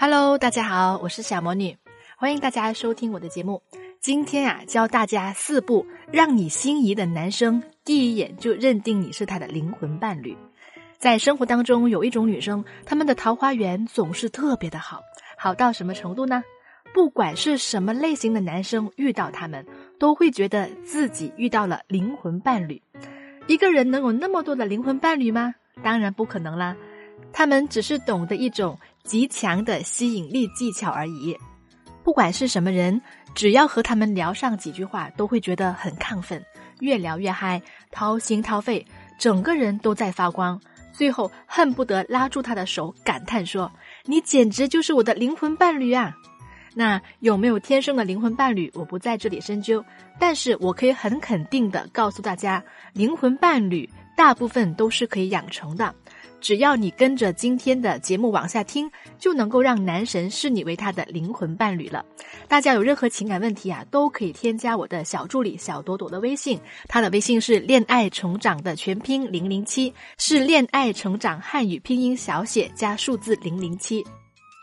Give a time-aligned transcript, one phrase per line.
[0.00, 1.76] Hello，大家好，我是小魔女，
[2.16, 3.60] 欢迎大家收听我的节目。
[3.98, 10.38] 今天啊，教大家四步让你心仪的男生第一眼就认定你是他的灵魂伴侣。
[10.98, 15.02] 在生活当中，有一种女生，她们的桃花源总是特别的好，
[15.36, 16.44] 好到什么程度呢？
[16.94, 19.66] 不管是什么类型的男生遇到他们，
[19.98, 22.80] 都会觉得自己遇到了灵魂伴侣。
[23.48, 25.56] 一个人能有那么多的灵魂伴侣吗？
[25.82, 26.76] 当然不可能啦。
[27.32, 28.78] 他们只是懂得一种
[29.08, 31.34] 极强的吸引力技巧而已。
[32.04, 33.00] 不管是什么人，
[33.34, 36.44] 只要和他们聊上几句话，都会觉得很亢奋，
[36.80, 37.60] 越聊越嗨，
[37.90, 38.86] 掏心掏肺，
[39.18, 40.60] 整个人都在发光。
[40.92, 43.72] 最后恨不得拉住他的手，感叹说
[44.04, 46.14] ：“你简直就是我的灵魂伴侣啊！”
[46.74, 49.84] 那有没有天生的灵魂伴侣，我不在这里深究。
[50.18, 55.94] 但是我可以很肯定的告诉大家，灵魂伴侣大部分都是可以养成的。
[56.40, 62.04] 只要你跟着今天的节目往下听，就能够让男神视你为他的灵魂伴侣了。
[62.46, 74.06] 大家有任何情感问题啊，都可以添加我的小助理小朵朵的微信，他的微信是恋爱成长的全拼零零七，是恋爱成长汉语拼音小写加数字零零七。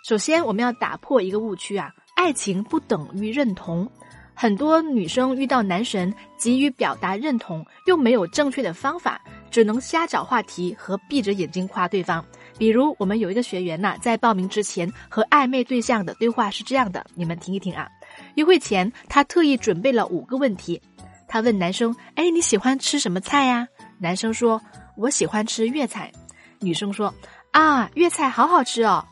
[0.08, 3.90] 首先，我们要打破一个误区啊，爱情不等于认同。
[4.36, 9.22] 很多女生遇到男神，急于表达认同，又没有正确的方法。
[9.50, 12.24] 只能瞎找话题和闭着眼睛夸对方。
[12.58, 17.88] 比如，我们有一个学员呐，在报名之前和暧昧对象的对话是这样的，你们听一听啊。
[18.36, 20.82] 约会前，他特意准备了五个问题。
[21.26, 23.66] 他问男生：“哎，你喜欢吃什么菜呀？”
[23.98, 24.62] 男生说
[24.98, 26.12] ：“我喜欢吃粤菜。”
[26.60, 27.14] 女生说
[27.52, 29.06] ：“啊，粤菜好好吃哦。”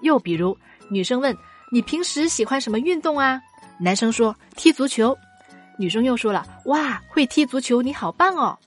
[0.00, 0.56] 又比如，
[0.88, 1.36] 女生问
[1.70, 3.38] ：“你平时喜欢什么运动啊？”
[3.80, 5.16] 男生说：“踢足球。”
[5.78, 8.58] 女生又说了：“哇，会踢足球，你好棒哦。”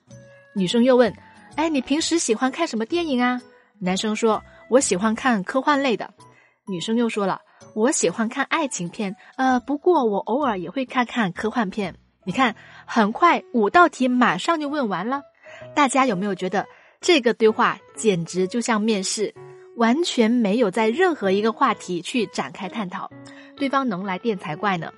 [0.56, 1.14] 女生又问
[1.56, 3.40] ：“哎，你平时喜欢看什么电影啊？”
[3.80, 6.12] 男生说：“我喜欢看科幻类的。”
[6.68, 7.42] 女生又说了
[7.76, 15.22] ：“我喜欢看爱情片，呃，不过我偶尔也会看看科幻片。”你看，很快五道题马上就问完了。
[15.76, 16.66] 大家有没有觉得
[17.02, 19.36] 这个对话简直就像面试，
[19.76, 23.12] 完全没有在任何一个话题去展开探讨，
[23.58, 24.92] 对方能来电才怪呢？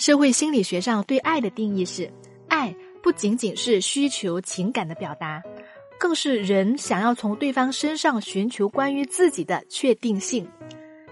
[0.00, 2.10] 社会心理学上对爱的定义是
[2.48, 2.74] 爱。
[3.02, 5.42] 不仅仅是需求情感的表达，
[5.98, 10.46] 更是人想要从对方身上寻求关于自己的确定性。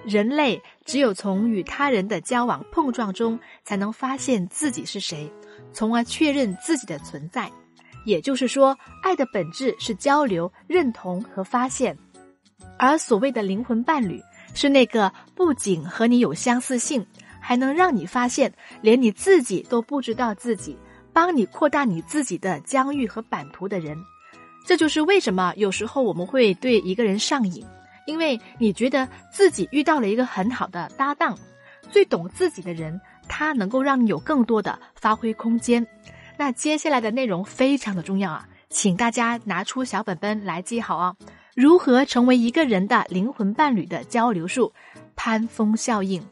[0.05, 5.31] 人类只有从与他人的交往碰撞中，才能发现自己是谁，
[5.73, 7.51] 从而确认自己的存在。
[8.05, 11.97] 也就是说，爱的本质是交流、认同和发现。
[12.79, 14.23] 而所谓的灵魂伴侣，
[14.55, 17.07] 是那个不仅和你有相似性，
[17.49, 20.77] 还能让你发现连你自己都不知道自己。
[21.15, 23.97] 帮你扩大你自己的疆域和版图的人，
[24.67, 27.65] 这就是为什么有时候我们会对一个人上瘾，
[28.07, 31.39] 因为你觉得自己遇到了一个很好的搭档，
[31.91, 35.85] 最懂自己的人，他能够让你有更多的发挥空间。
[36.37, 41.17] 那接下来的内容非常的重要啊，请大家拿出小本本来记好啊。
[41.57, 44.71] 如何成为一个人的灵魂伴侣的交流术？
[45.17, 46.23] 攀峰效应，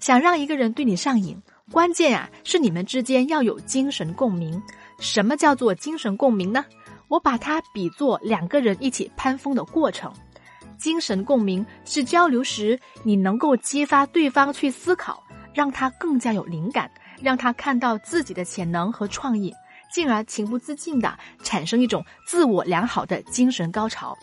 [0.00, 1.40] 想让一个人对你上瘾。
[1.70, 4.62] 关键啊，是你们之间要有精神共鸣。
[4.98, 6.64] 什么叫做精神共鸣呢？
[7.08, 10.12] 我把它比作两个人一起攀峰的过程。
[10.76, 15.22] 精神共鸣是交流时，你能够激发对方去思考，
[15.52, 19.52] 让他更加有灵感，让他看到自己的潜能和创意，
[19.92, 24.16] 进而情不自禁的产生一种自我良好的精神高潮。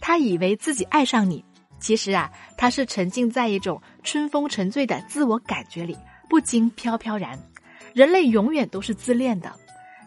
[0.00, 1.44] 他以为自己爱上你，
[1.80, 5.96] 其实啊，他是沉浸在一种春风沉醉的自我感觉里。
[6.26, 7.38] 不禁飘飘然，
[7.92, 9.52] 人类永远都是自恋的。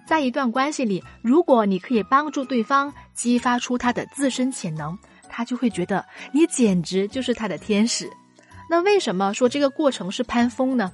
[0.05, 4.97] 在一段关系里，如果你可以帮助对方激发出他的自身潜能，
[5.29, 8.09] 他就会觉得你简直就是他的天使。
[8.69, 10.91] 那为什么说这个过程是攀峰呢？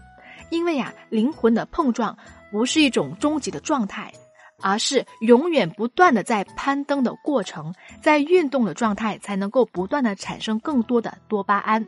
[0.49, 2.15] 因为呀，灵魂的碰撞
[2.51, 4.13] 不是一种终极的状态，
[4.63, 11.85] 而是永远不断的在攀登的过程，在运动的状态才能够不断的产生更多的多巴胺。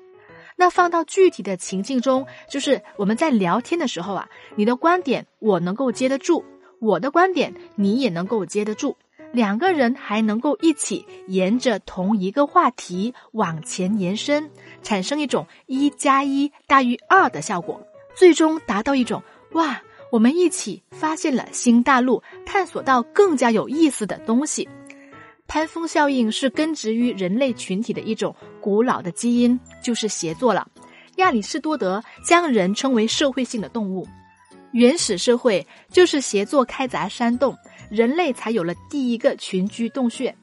[0.58, 6.44] 那放到具体的情境中，就是我们在聊天的时候啊，你的观点我能够接得住，
[6.80, 8.98] 我的观点你也能够接得住，
[9.32, 14.50] 两个人还能够一起沿着同一个话题往前延伸，
[14.82, 17.82] 产生一种一加一大于二的效果，
[18.16, 19.22] 最终达到一种
[19.52, 19.82] 哇，
[20.12, 24.68] 我们一起发现了新大陆，探索到更加有意思的东西。
[25.48, 30.68] 攀峰效应是根植于人类群体的一种古老的基因，就是协作了。
[31.18, 34.08] 亚里士多德将人称为社会性的动物，
[34.72, 37.56] 原始社会就是协作开凿山洞，
[37.90, 40.36] 人类才有了第一个群居洞穴。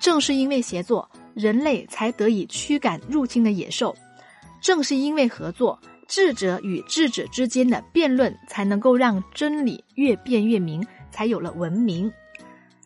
[0.00, 3.94] 正是因为协作，人类才得以驱赶入侵的野兽。
[4.60, 12.10] 正是因为合作，智者与智者之间的辩论才能够让真理越辩越明，才有了文明。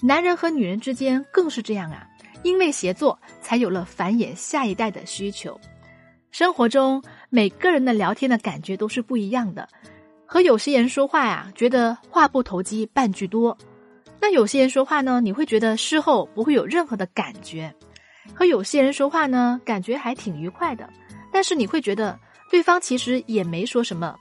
[0.00, 2.04] 男人和女人之间更是这样啊，
[2.42, 5.58] 因为协作，才有了繁衍下一代的需求。
[6.32, 9.68] 生活中每个人的聊天的感觉都是不一样的，
[10.26, 13.56] 和有些人说话呀，觉得话不投机半句多；
[14.20, 17.70] 那有些人说话呢，你会觉得事后不会有任何的感觉；
[18.34, 20.90] 和有些人说话呢，感觉还挺愉快的，
[21.30, 22.18] 但是你会觉得
[22.52, 24.14] 对方其实也没说什么。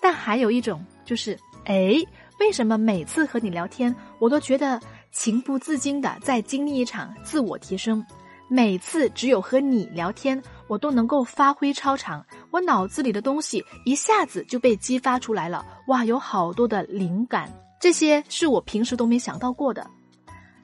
[0.00, 1.94] 但还有一种就是，哎，
[2.38, 4.80] 为什么每次和你聊天，我都觉得
[5.10, 8.04] 情不自禁的在经历一场自我提升？
[8.48, 15.64] 每次只有和你聊天，我都能够发挥超常，我脑子里的东西一下子就被激发出来了。
[15.86, 17.50] 哇，有好多的灵感，
[17.80, 19.88] 这些是我平时都没想到过的。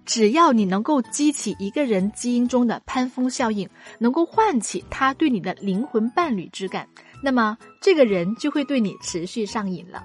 [0.07, 3.69] 只要你能够激起一个人基因中的攀峰效应，
[3.99, 6.89] 能够唤起他对你的灵魂伴侣之感，
[7.23, 10.05] 那么这个人就会对你持续上瘾了。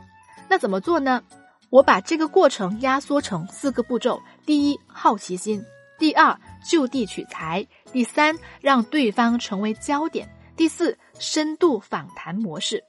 [0.50, 1.24] 那怎么做呢？
[1.70, 5.64] 我把这个过程压缩成四个步骤：第一，好奇心。
[5.98, 6.38] 第二，
[6.68, 7.64] 就地取材；
[7.94, 10.26] 第三，让对方成为焦点；
[10.58, 12.84] 第四，深度访谈模式。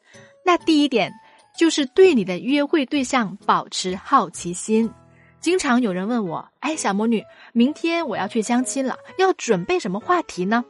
[0.45, 1.13] 那第一点
[1.57, 4.91] 就是对你的约会对象保持好奇心。
[5.43, 7.23] 经常有人问我：“哎，小魔女，
[7.53, 10.65] 明天我要去相亲了，要准备什么话题呢？”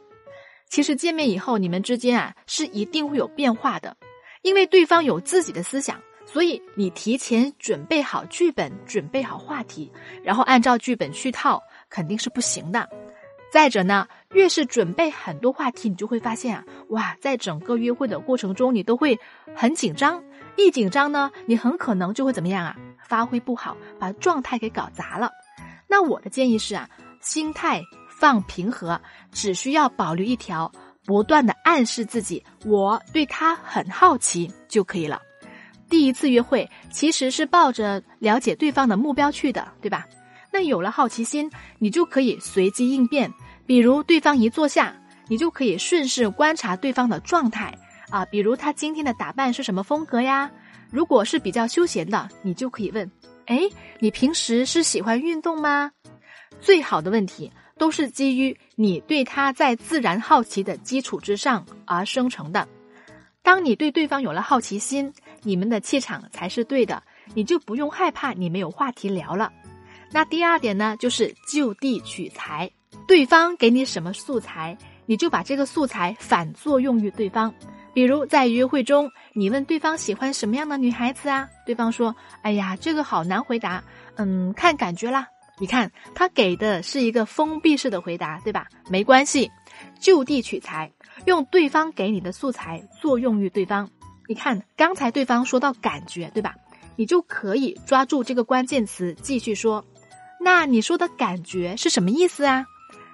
[0.67, 3.95] 其实见面以后，你们之间啊是一定会有变化的，
[4.41, 9.91] 因为对方有自己的思想，所以你提前准备好剧本，准备好话题，
[10.23, 11.61] 然后按照剧本去套。
[11.89, 12.89] 肯定是不行的。
[13.51, 19.19] 再者呢，越是准备很多话题，你就会发现啊，哇，在整个约会的过程中，你都会
[19.55, 20.23] 很紧张。
[20.55, 22.75] 一紧张呢，你很可能就会怎么样啊？
[23.07, 25.31] 发挥不好，把状态给搞砸了。
[25.87, 26.89] 那我的建议是啊，
[27.21, 27.81] 心态
[28.19, 28.99] 放平和，
[29.31, 30.71] 只需要保留一条，
[31.05, 35.21] 不断的暗示自己，我对他很好奇就可以了。
[35.89, 40.07] 第一次约会其实是抱着了解对方的目标去的，对吧？
[40.51, 43.31] 那有了好奇心，你就可以随机应变。
[43.65, 44.95] 比如对方一坐下，
[45.27, 47.77] 你就可以顺势观察对方的状态
[48.09, 48.25] 啊。
[48.25, 50.49] 比如他今天的打扮是什么风格呀？
[50.91, 53.09] 如果是比较休闲的，你就可以问：
[53.47, 53.61] 哎，
[53.99, 55.91] 你平时是喜欢运动吗？
[56.61, 62.67] 最好的问题都是基于你对他在自然好奇的基础之上而生成的。
[63.41, 65.11] 当你对对方有了好奇心，
[65.41, 67.03] 你们的气场才是对的，
[67.33, 69.51] 你就不用害怕你没有话题聊了。
[70.11, 72.71] 那第二点呢，就是就地取材。
[73.07, 74.77] 对方给你什么素材，
[75.07, 77.53] 你就把这个素材反作用于对方。
[77.93, 81.47] 比如在约会中，你问对方喜欢什么样的女孩子啊？
[81.65, 83.83] 对方说：“哎呀，这个好难回答。”
[84.17, 85.27] 嗯，看感觉啦。
[85.59, 88.67] 你看他给的是一个封闭式的回答，对吧？
[88.89, 89.51] 没关系，
[89.99, 90.91] 就地取材，
[91.25, 93.87] 用对方给你的素材作用于对方。
[94.27, 96.55] 你看刚才对方说到感觉，对吧？
[96.95, 99.85] 你就可以抓住这个关键词继续说。
[100.39, 102.65] 那你说的感觉是什么意思啊？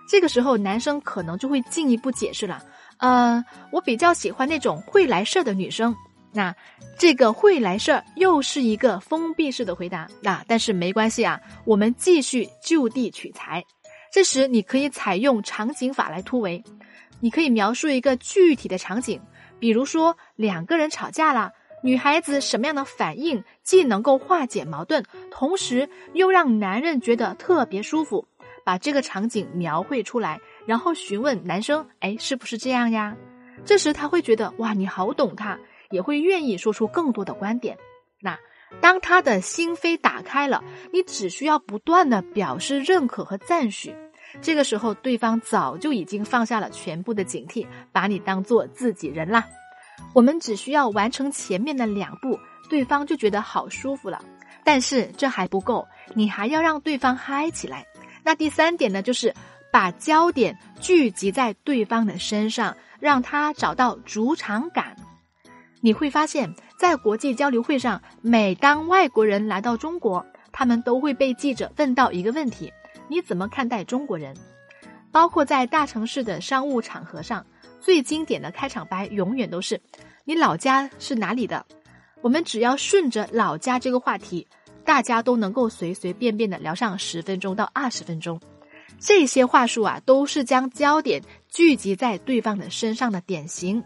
[0.10, 2.64] 这个时候男生可能就会进一步解释了。
[3.00, 5.96] 呃，我比较喜欢那种会来事儿的女生。
[6.32, 6.56] 那
[6.98, 10.08] 这个会来事儿又是一个封闭式的回答。
[10.22, 13.64] 那但是没关系啊，我们继续就地取材。
[14.12, 16.64] 这时你可以采用场景法来突围，
[17.20, 19.20] 你可以描述一个具体的场景，
[19.60, 21.52] 比如说两个人吵架了。
[21.82, 28.28] 女孩子什么样的反应既能够化解矛盾，同时又让男人觉得特别舒服？
[28.66, 33.16] 把这个场景描绘出来，然后询问男生：“哎，是不是这样呀？”
[33.66, 35.58] 这时他会觉得哇，你好懂他，
[35.90, 37.78] 也会愿意说出更多的观点。
[38.22, 38.38] 那
[38.80, 40.64] 当他的心扉打开了，
[40.94, 43.96] 你只需要不断的表示认可和赞许，
[44.42, 49.46] 这个时候对方早就已经放下了全部的警惕，把你当做自己人啦。
[50.14, 52.40] 我们只需要完成前面的两步，
[52.70, 54.24] 对方就觉得好舒服了。
[54.64, 57.86] 但是这还不够，你还要让对方嗨起来。
[58.24, 59.34] 那第三点呢，就是
[59.72, 64.96] 把焦点聚集在对方的身上，让他找到主场感。
[65.82, 72.74] 你会发现在国际交流会上，每当外国人来到中国，他们都会被记者问到一个问题：
[73.08, 74.36] 你怎么看待中国人？
[75.12, 77.46] 包括在大城市的商务场合上。
[77.82, 79.80] 最经典的开场白永远都是
[80.26, 81.66] ：“你老家是哪里的？”
[82.22, 84.46] 我们只要顺着老家这个话题，
[84.84, 88.38] 大家都能够随随便便的聊上十分钟到二十分钟。
[89.00, 93.84] 这些话术啊，都是将焦点聚集在对方的身上的典型。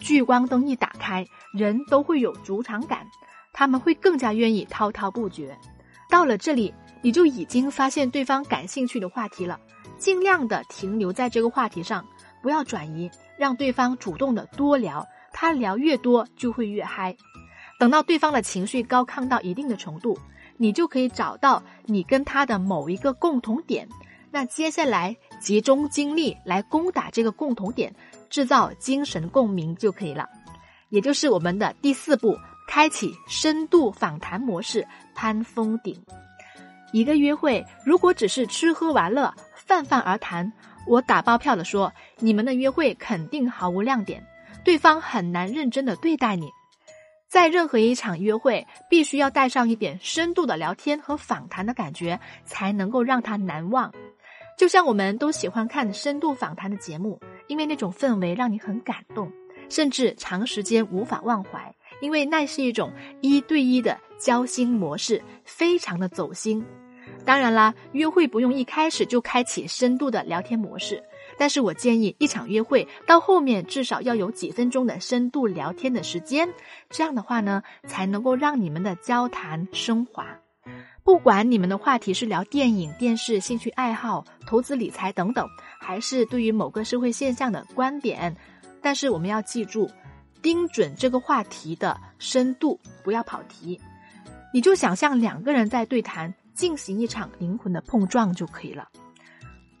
[0.00, 3.06] 聚光灯一打开，人都会有主场感，
[3.52, 5.56] 他们会更加愿意滔滔不绝。
[6.08, 9.60] 到了这里，你就已经发现对方感兴趣的话题了，
[9.98, 12.04] 尽量的停留在这个话题上。
[12.40, 17.14] 不要转移，让对方主动的多聊，他聊越多就会越嗨。
[17.80, 20.16] 等到对方的情绪高亢到一定的程度，
[20.56, 23.88] 你就可以找到你跟他的某一个共同点，
[24.30, 27.94] 那接下来集中精力来攻打这个共同点，
[28.28, 30.28] 制造精神共鸣就可以了。
[30.90, 35.98] 也就是我们的第四步，开启深度访谈模式，攀峰顶。
[36.92, 40.50] 一个约会如果只是吃喝玩乐、泛泛而谈，
[40.86, 44.26] 我打包票的说，你们的约会肯定毫无亮点，
[44.64, 46.50] 对方很难认真的对待你。
[47.28, 53.92] 在任何一场约会，必须要带上一点深度的聊天和访谈的感觉，才能够让他难忘。
[54.58, 59.30] 就像我们都喜欢看深度访谈的节目，因为那种氛围让你很感动，
[59.68, 66.62] 甚至长时间无法忘怀，因为那是一种一对一的交心模式，非常的走心。
[67.24, 71.00] 当然啦，约会不用一开始就开启深度的聊天模式。
[71.38, 76.48] 但是我建议，一场约会到后面至少要有几分钟的深度聊天的时间，
[76.90, 80.26] 这样的话呢，才能够让你们的交谈升华。
[81.08, 85.48] 不管你们的话题是聊电影、电视、兴趣爱好、投资理财等等，
[85.80, 88.36] 还是对于某个社会现象的观点，
[88.82, 89.90] 但是我们要记住，
[90.42, 93.80] 盯准这个话题的深度，不要跑题。
[94.52, 98.86] 你就想象两个人在对谈，进行一场灵魂的碰撞就可以了。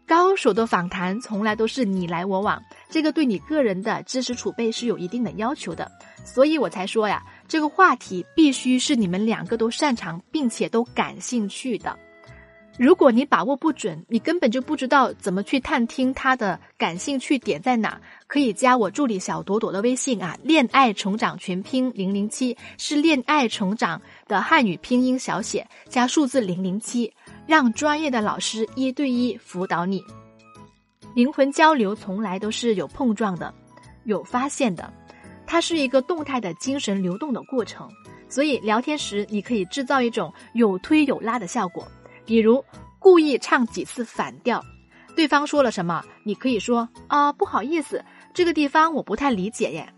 [0.06, 5.92] 高手的访谈从来都是你来我往，这个对你个人的知识储备是有一定的要求的，
[6.24, 11.98] 所以我才说呀，这个话题必须是你们两个都擅长并且都感兴趣的。
[12.78, 18.00] 如果你把握不准，你根本就不知道怎么去探听他的感兴趣点在哪。
[18.28, 27.12] 可以加我助理小朵朵的微信啊，恋爱成长全拼零零七是恋爱成长的汉语拼音小写加数字零零七，
[27.48, 30.04] 让专业的老师一对一辅导你。
[31.16, 33.52] 灵魂交流从来都是有碰撞的，
[34.04, 34.92] 有发现的，
[35.48, 37.90] 它是一个动态的精神流动的过程。
[38.28, 41.88] 所以聊天时你可以制造一种有推有拉的效果。
[42.26, 42.62] 比如
[42.98, 44.62] 故意唱几次反调，
[45.16, 49.88] 对方说了什么，你可以说啊不好意思，这个地方我不太理解耶。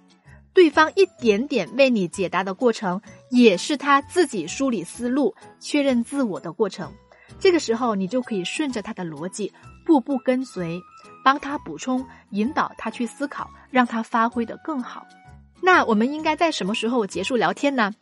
[0.52, 6.92] 对方一点点为你解答的过程，也是他自己梳理思路、确认自我的过程。
[7.40, 9.52] 这个时候，你就可以顺着他的逻辑，
[9.84, 10.80] 步步跟随，
[11.24, 15.06] 帮他补充、引导他去思考，让他发挥的更好。
[15.62, 17.92] 那我们应该在什么时候结束聊天呢？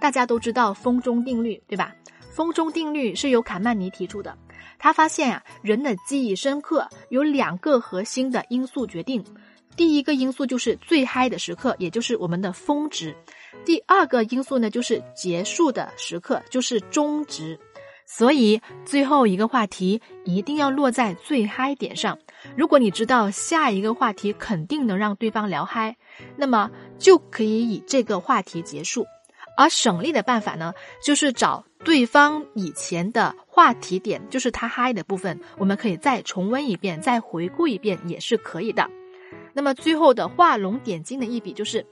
[0.00, 1.94] 大家都知道风中定律，对吧？
[2.30, 4.36] 风中定律是由卡曼尼提出的，
[4.78, 9.24] 他发现啊，人的记忆深刻有两个核心的因素决定，
[9.76, 13.12] 第一个因素就是最嗨的时刻，也就是我们的峰值；
[13.64, 17.58] 第二个因素呢，就是结束的时刻，就是终值。
[18.06, 22.18] 所以最后一个话题一定要落在最嗨点上。
[22.54, 25.96] 如果你知道下一个话题肯定能让对方聊嗨，
[26.36, 29.06] 那么就可以以这个话题结束。
[29.56, 38.88] 而省力的办法呢，就是找对方以前的话题点，就是他嗨的部分，我们可以再重温一遍，再回顾一遍也是可以的。
[39.52, 41.86] 那么最后的画龙点睛的一笔就是，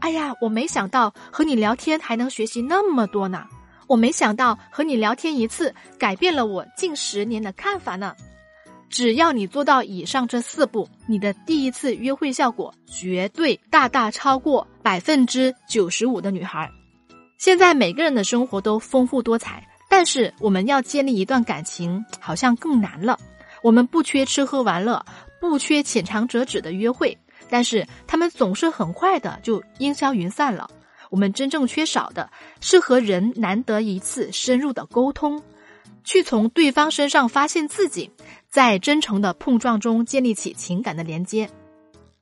[0.00, 3.46] 哎呀，我没想到和你聊天还能学习那么多呢，
[3.86, 8.14] 我没想到和你聊天一次改变了我近十年的看法呢。
[8.88, 16.70] 只要你做到以上这四步，你的第一次约会效果绝对大大超过百分之九十五的女孩。
[17.38, 23.18] 现在每个人的生活都丰富多彩，但是我们要建立一段感情好像更难了。
[23.62, 25.04] 我们不缺吃喝玩乐，
[25.40, 27.16] 不缺浅尝辄止的约会，
[27.50, 30.70] 但是他们总是很快的就烟消云散了。
[31.10, 35.42] 我们真正缺少的是和人难得一次深入的沟通，
[36.04, 38.10] 去从对方身上发现自己，
[38.56, 41.46] 在真诚的碰撞中建立起情感的连接。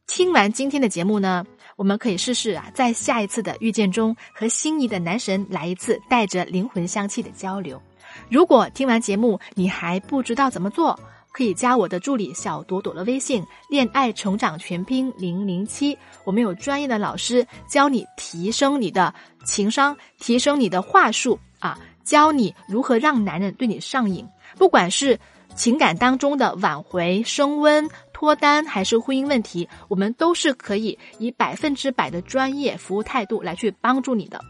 [0.09, 1.47] 听完今天的节目呢？
[1.77, 7.81] 我们可以试试啊，在下一次的遇见中和心仪的男神来一次带着灵魂香气的交流。
[8.29, 10.99] 如果听完节目你还不知道怎么做，
[11.31, 19.15] 可以加我的助理小朵朵的微信“恋爱成长全拼零零七”，我们有专业的老师教你提升你的
[19.45, 24.27] 情商，提升你的话术啊，教你如何让男人对你上瘾，
[24.59, 25.17] 不管是
[25.55, 27.89] 情感当中的挽回、升温。
[28.13, 34.41] 脱单还是婚姻问题，我们都是可以以百分之百的专业服务态度来去帮助你的。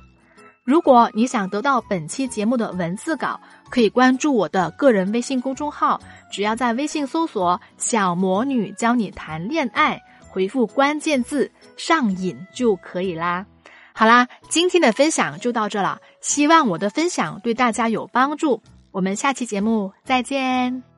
[0.63, 13.45] 如果你想得到本期节目的文字稿，可以关注我的个人微信公众号，只要在微信搜索“小魔女教你谈恋爱”，回复关键字“上瘾”就可以啦。
[13.93, 18.63] 好啦，今天的分享就到这了，希望我的分享对大家有帮助。
[18.91, 20.94] 我们下期节目再见。